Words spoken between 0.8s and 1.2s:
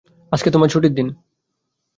দিন।